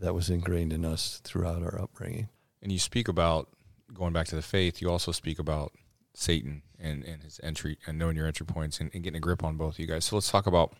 [0.00, 2.30] that was ingrained in us throughout our upbringing.
[2.62, 3.50] And you speak about
[3.92, 4.80] going back to the faith.
[4.80, 5.74] You also speak about
[6.14, 9.44] Satan and, and his entry and knowing your entry points and, and getting a grip
[9.44, 10.06] on both of you guys.
[10.06, 10.72] So let's talk about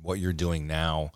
[0.00, 1.10] what you're doing now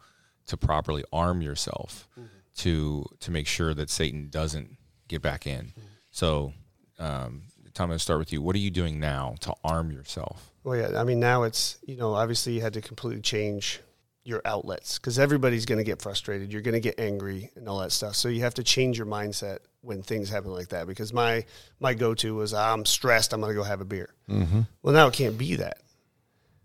[0.48, 2.39] to properly arm yourself mm-hmm.
[2.61, 4.77] To to make sure that Satan doesn't
[5.09, 5.73] get back in.
[6.11, 6.53] So,
[6.99, 7.42] um,
[7.75, 8.42] Tom, let's start with you.
[8.42, 10.51] What are you doing now to arm yourself?
[10.64, 11.01] Well, yeah.
[11.01, 13.81] I mean, now it's you know obviously you had to completely change
[14.25, 16.53] your outlets because everybody's going to get frustrated.
[16.53, 18.14] You're going to get angry and all that stuff.
[18.14, 20.87] So you have to change your mindset when things happen like that.
[20.87, 21.44] Because my
[21.81, 23.33] my go to was I'm stressed.
[23.33, 24.11] I'm going to go have a beer.
[24.29, 24.61] Mm-hmm.
[24.83, 25.79] Well, now it can't be that.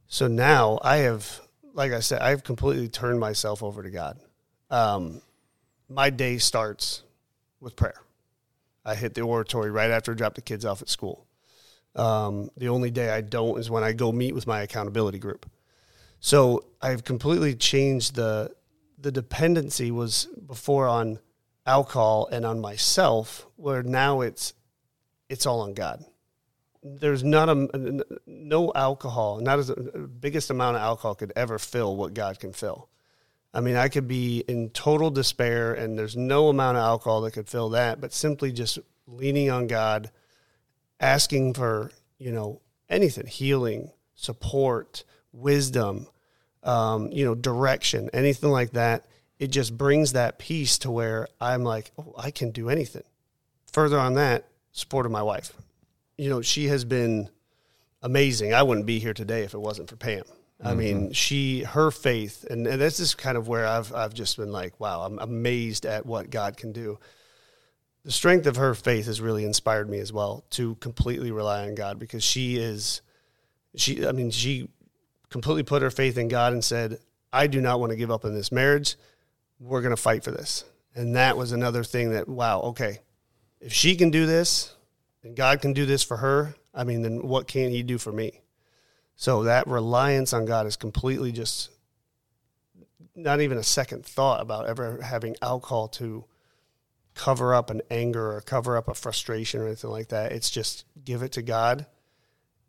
[0.08, 1.42] So now I have,
[1.74, 4.20] like I said, I've completely turned myself over to God.
[4.70, 5.22] Um,
[5.90, 7.04] my day starts
[7.60, 8.02] with prayer.
[8.84, 11.26] I hit the oratory right after I drop the kids off at school.
[11.96, 15.50] Um, the only day I don't is when I go meet with my accountability group.
[16.20, 18.52] So I've completely changed the
[18.98, 21.20] the dependency was before on
[21.66, 24.54] alcohol and on myself, where now it's
[25.30, 26.04] it's all on God
[26.86, 31.96] there's not a no alcohol, not as the biggest amount of alcohol could ever fill
[31.96, 32.90] what God can fill.
[33.56, 37.32] I mean, I could be in total despair, and there's no amount of alcohol that
[37.32, 38.02] could fill that.
[38.02, 40.12] But simply just leaning on God,
[41.00, 46.08] asking for you know anything, healing, support, wisdom,
[46.64, 49.06] um, you know, direction, anything like that.
[49.40, 53.04] It just brings that peace to where I'm like, oh, I can do anything.
[53.74, 55.54] Further on that, support of my wife
[56.18, 57.30] you know, she has been
[58.02, 58.54] amazing.
[58.54, 60.24] I wouldn't be here today if it wasn't for Pam.
[60.64, 60.78] I mm-hmm.
[60.78, 64.52] mean, she, her faith, and, and this is kind of where I've, I've just been
[64.52, 66.98] like, wow, I'm amazed at what God can do.
[68.04, 71.76] The strength of her faith has really inspired me as well to completely rely on
[71.76, 73.02] God because she is,
[73.76, 74.70] she, I mean, she
[75.30, 77.00] completely put her faith in God and said,
[77.34, 78.96] I do not want to give up on this marriage.
[79.60, 80.64] We're going to fight for this.
[80.96, 83.00] And that was another thing that, wow, okay,
[83.60, 84.74] if she can do this,
[85.24, 88.12] and God can do this for her, I mean, then what can He do for
[88.12, 88.42] me?
[89.16, 91.70] So that reliance on God is completely just
[93.16, 96.26] not even a second thought about ever having alcohol to
[97.14, 100.34] cover up an anger or cover up a frustration or anything like that.
[100.34, 101.86] It's just give it to God,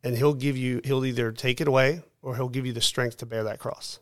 [0.05, 0.81] and He'll give you.
[0.85, 3.99] He'll either take it away or He'll give you the strength to bear that cross.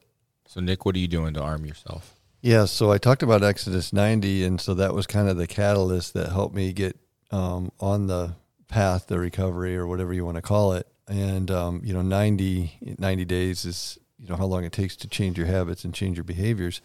[0.46, 2.14] So, Nick, what are you doing to arm yourself?
[2.42, 6.12] Yeah, so I talked about Exodus 90, and so that was kind of the catalyst
[6.12, 6.98] that helped me get
[7.30, 8.34] um, on the
[8.68, 10.86] path to recovery or whatever you want to call it.
[11.08, 15.08] And, um, you know, 90, 90 days is, you know, how long it takes to
[15.08, 16.80] change your habits and change your behaviors.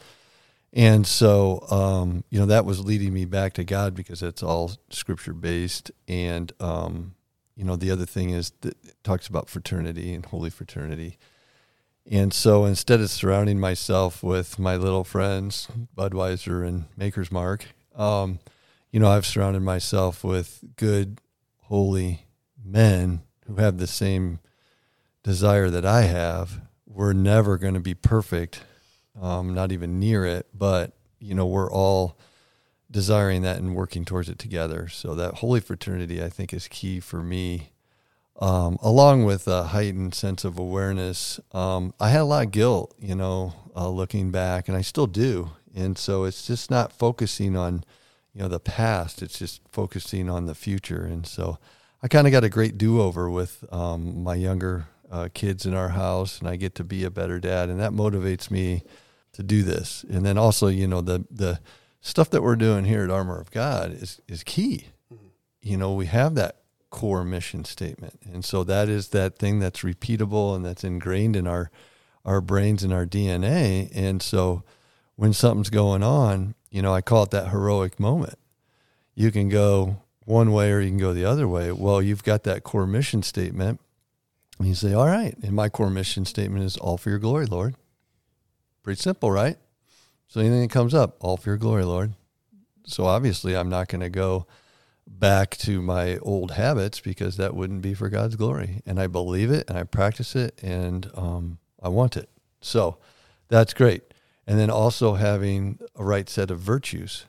[0.73, 4.71] And so, um, you know, that was leading me back to God because it's all
[4.89, 5.91] scripture based.
[6.08, 7.15] And, um,
[7.55, 11.17] you know, the other thing is that it talks about fraternity and holy fraternity.
[12.10, 18.39] And so instead of surrounding myself with my little friends, Budweiser and Maker's Mark, um,
[18.91, 21.19] you know, I've surrounded myself with good,
[21.63, 22.25] holy
[22.63, 24.40] men who have the same
[25.24, 26.62] desire that I have.
[26.86, 28.62] We're never going to be perfect,
[29.20, 32.18] um, not even near it, but, you know, we're all
[32.92, 34.88] desiring that and working towards it together.
[34.88, 37.72] So that holy fraternity, I think, is key for me
[38.40, 41.40] um, along with a heightened sense of awareness.
[41.52, 45.08] Um, I had a lot of guilt, you know, uh, looking back, and I still
[45.08, 45.52] do.
[45.76, 47.84] And so it's just not focusing on,
[48.34, 49.22] you know, the past.
[49.22, 51.04] It's just focusing on the future.
[51.04, 51.60] And so
[52.02, 55.74] I kind of got a great do over with um, my younger uh, kids in
[55.74, 58.84] our house, and I get to be a better dad, and that motivates me
[59.34, 60.06] to do this.
[60.10, 61.60] And then also, you know, the the
[62.02, 64.88] stuff that we're doing here at Armor of God is is key.
[65.14, 65.26] Mm-hmm.
[65.62, 66.60] You know, we have that
[66.90, 68.20] core mission statement.
[68.32, 71.70] And so that is that thing that's repeatable and that's ingrained in our
[72.26, 73.90] our brains and our DNA.
[73.94, 74.64] And so
[75.16, 78.38] when something's going on, you know, I call it that heroic moment.
[79.16, 81.72] You can go one way or you can go the other way.
[81.72, 83.82] Well, you've got that core mission statement.
[84.60, 87.48] And you say, All right, and my core mission statement is all for your glory,
[87.48, 87.76] Lord.
[88.84, 89.58] Pretty simple, right?
[90.28, 92.13] So anything that comes up, all for your glory, Lord.
[92.86, 94.46] So obviously I'm not going to go
[95.08, 98.84] back to my old habits because that wouldn't be for God's glory.
[98.86, 102.30] And I believe it and I practice it and um, I want it.
[102.62, 102.98] So
[103.48, 104.04] that's great.
[104.46, 107.26] And then also having a right set of virtues.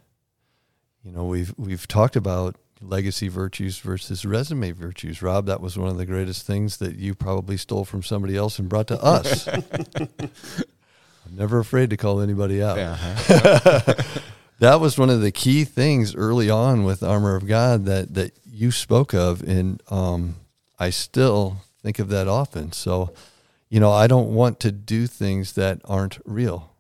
[1.03, 5.23] You know, we've we've talked about legacy virtues versus resume virtues.
[5.23, 8.59] Rob, that was one of the greatest things that you probably stole from somebody else
[8.59, 9.47] and brought to us.
[9.49, 12.77] I'm never afraid to call anybody out.
[12.77, 12.97] Yeah.
[14.61, 18.39] that was one of the key things early on with Armor of God that that
[18.45, 20.37] you spoke of, and um,
[20.79, 22.73] I still think of that often.
[22.73, 23.13] So,
[23.69, 26.73] you know, I don't want to do things that aren't real,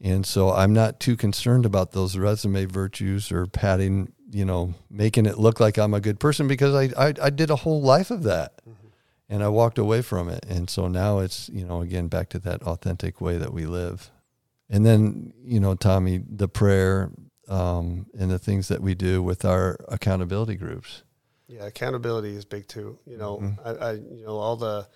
[0.00, 5.26] and so I'm not too concerned about those resume virtues or padding, you know, making
[5.26, 8.10] it look like I'm a good person because I I, I did a whole life
[8.10, 8.60] of that.
[8.62, 8.86] Mm-hmm.
[9.32, 10.44] And I walked away from it.
[10.48, 14.10] And so now it's, you know, again, back to that authentic way that we live
[14.70, 17.10] and then you know tommy the prayer
[17.48, 21.02] um, and the things that we do with our accountability groups
[21.48, 23.66] yeah accountability is big too you know mm-hmm.
[23.66, 24.88] I, I, you know all the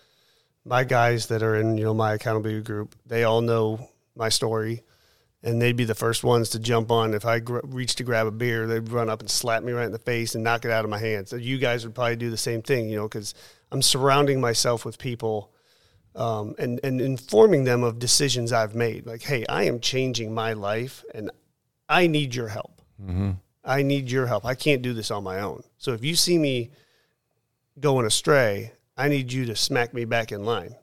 [0.65, 4.83] my guys that are in you know my accountability group they all know my story
[5.45, 8.27] and they'd be the first ones to jump on if i gr- reach to grab
[8.27, 10.71] a beer they'd run up and slap me right in the face and knock it
[10.73, 13.07] out of my hands so you guys would probably do the same thing you know
[13.07, 13.35] because
[13.71, 15.53] i'm surrounding myself with people
[16.17, 19.07] um, and, and informing them of decisions I've made.
[19.07, 21.31] Like, hey, I am changing my life and
[21.89, 22.81] I need your help.
[23.03, 23.33] Mm-hmm.
[23.65, 24.45] I need your help.
[24.45, 25.65] I can't do this on my own.
[25.79, 26.71] So if you see me
[27.81, 30.77] going astray, I need you to smack me back in line.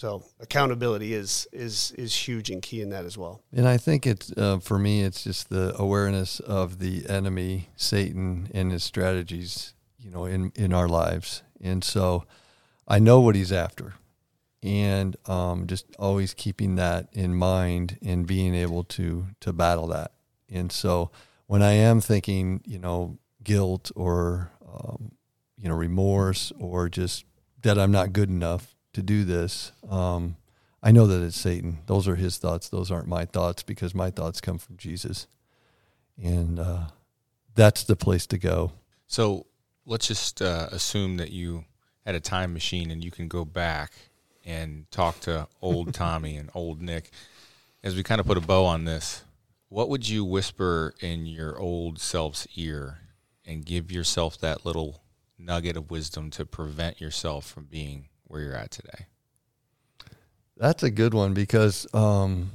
[0.00, 3.42] So accountability is is is huge and key in that as well.
[3.52, 8.48] And I think it's uh, for me, it's just the awareness of the enemy, Satan,
[8.54, 9.74] and his strategies.
[9.98, 12.24] You know, in in our lives, and so
[12.88, 13.92] I know what he's after
[14.62, 20.12] and um, just always keeping that in mind and being able to to battle that.
[20.48, 21.10] And so
[21.46, 25.12] when I am thinking, you know, guilt or um,
[25.58, 27.26] you know remorse or just
[27.60, 30.36] that I'm not good enough to do this, um,
[30.82, 31.78] I know that it's Satan.
[31.86, 32.68] Those are his thoughts.
[32.68, 35.26] Those aren't my thoughts because my thoughts come from Jesus,
[36.22, 36.84] and uh,
[37.54, 38.72] that's the place to go.
[39.06, 39.46] So
[39.84, 41.64] let's just uh, assume that you
[42.06, 43.92] had a time machine and you can go back
[44.44, 47.10] and talk to old Tommy and old Nick
[47.82, 49.24] as we kind of put a bow on this.
[49.68, 52.98] What would you whisper in your old self's ear
[53.44, 55.02] and give yourself that little
[55.38, 59.06] nugget of wisdom to prevent yourself from being where you're at today?
[60.56, 62.52] That's a good one because um,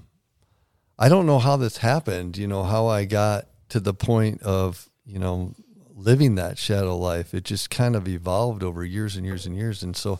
[0.97, 2.37] I don't know how this happened.
[2.37, 5.53] You know how I got to the point of you know
[5.93, 7.33] living that shadow life.
[7.33, 10.19] It just kind of evolved over years and years and years, and so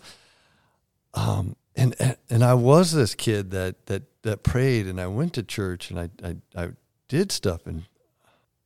[1.14, 5.44] um, and and I was this kid that that that prayed and I went to
[5.44, 6.70] church and I I, I
[7.08, 7.84] did stuff and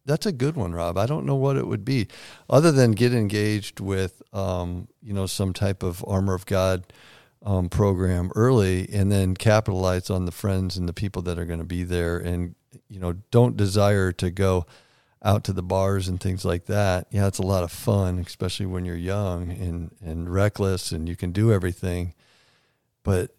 [0.09, 0.97] that's a good one, Rob.
[0.97, 2.07] I don't know what it would be,
[2.49, 6.91] other than get engaged with, um, you know, some type of armor of God
[7.43, 11.59] um, program early, and then capitalize on the friends and the people that are going
[11.59, 12.55] to be there, and
[12.87, 14.65] you know, don't desire to go
[15.23, 17.07] out to the bars and things like that.
[17.11, 21.15] Yeah, it's a lot of fun, especially when you're young and and reckless, and you
[21.15, 22.15] can do everything.
[23.03, 23.31] But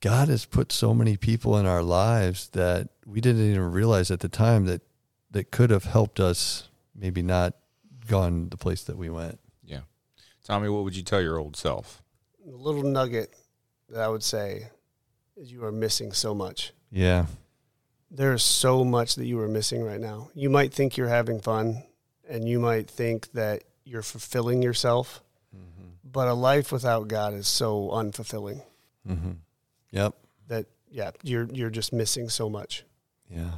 [0.00, 4.20] God has put so many people in our lives that we didn't even realize at
[4.20, 4.82] the time that
[5.30, 7.54] that could have helped us maybe not
[8.06, 9.38] gone the place that we went.
[9.64, 9.80] Yeah.
[10.44, 12.02] Tommy, what would you tell your old self?
[12.44, 13.34] The little nugget
[13.90, 14.68] that I would say
[15.36, 16.72] is you are missing so much.
[16.90, 17.26] Yeah.
[18.10, 20.30] There is so much that you are missing right now.
[20.34, 21.84] You might think you're having fun
[22.28, 25.22] and you might think that you're fulfilling yourself,
[25.54, 25.88] mm-hmm.
[26.04, 28.62] but a life without God is so unfulfilling.
[29.08, 29.32] Mm-hmm.
[29.90, 30.14] Yep.
[30.48, 32.84] That yeah, you're you're just missing so much.
[33.30, 33.50] Yeah.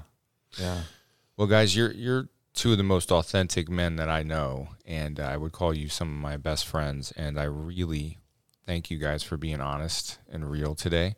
[0.59, 0.81] Yeah.
[1.41, 5.39] Well, guys, you're you're two of the most authentic men that I know, and I
[5.39, 7.13] would call you some of my best friends.
[7.13, 8.19] And I really
[8.67, 11.15] thank you guys for being honest and real today,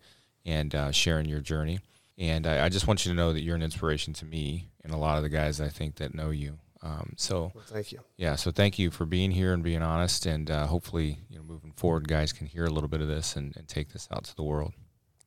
[0.46, 1.80] and uh, sharing your journey.
[2.16, 4.92] And I, I, just want you to know that you're an inspiration to me and
[4.92, 6.60] a lot of the guys I think that know you.
[6.82, 7.98] Um, so well, thank you.
[8.16, 11.42] Yeah, so thank you for being here and being honest, and uh, hopefully, you know,
[11.42, 14.22] moving forward, guys can hear a little bit of this and, and take this out
[14.26, 14.72] to the world.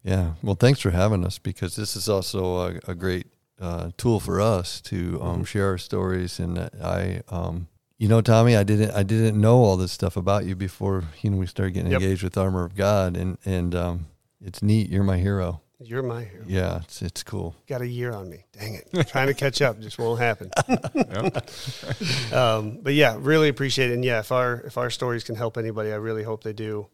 [0.06, 0.36] Yeah.
[0.42, 3.28] Well, thanks for having us because this is also a, a great
[3.60, 5.44] uh, tool for us to um, mm-hmm.
[5.44, 6.40] share our stories.
[6.40, 10.46] And I, um, you know, Tommy, I didn't I didn't know all this stuff about
[10.46, 12.02] you before you know we started getting yep.
[12.02, 14.08] engaged with Armor of God, and and um,
[14.44, 14.90] it's neat.
[14.90, 15.62] You're my hero.
[15.80, 16.44] You're my hero.
[16.48, 17.56] Yeah, it's it's cool.
[17.68, 18.46] Got a year on me.
[18.54, 19.08] Dang it!
[19.08, 20.50] Trying to catch up just won't happen.
[22.34, 23.94] um, but yeah, really appreciate it.
[23.94, 26.88] And yeah, if our if our stories can help anybody, I really hope they do.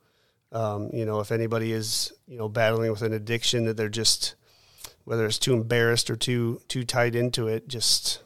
[0.52, 4.36] Um, you know, if anybody is you know battling with an addiction that they're just
[5.04, 8.22] whether it's too embarrassed or too too tied into it, just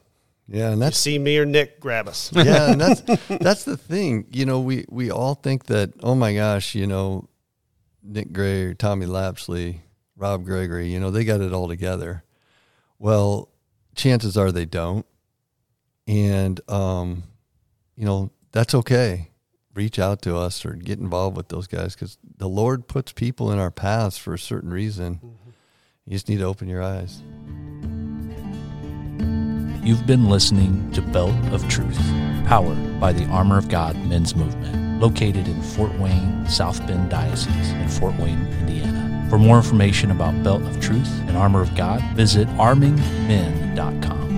[0.48, 2.32] yeah, and that's see me or Nick grab us.
[2.36, 3.02] Yeah, and that's
[3.42, 4.28] that's the thing.
[4.32, 7.30] You know, we we all think that oh my gosh, you know,
[8.04, 9.80] Nick Gray or Tommy Lapsley,
[10.16, 12.24] Rob Gregory, you know, they got it all together.
[13.00, 13.50] Well,
[13.96, 15.06] chances are they don't,
[16.08, 17.24] and um,
[17.96, 19.32] you know that's okay
[19.76, 23.52] reach out to us or get involved with those guys because the Lord puts people
[23.52, 25.16] in our paths for a certain reason.
[25.16, 25.45] Mm-hmm.
[26.08, 27.24] You just need to open your eyes.
[29.84, 31.98] You've been listening to Belt of Truth,
[32.46, 37.72] powered by the Armor of God Men's Movement, located in Fort Wayne, South Bend Diocese
[37.72, 39.26] in Fort Wayne, Indiana.
[39.32, 44.35] For more information about Belt of Truth and Armor of God, visit armingmen.com.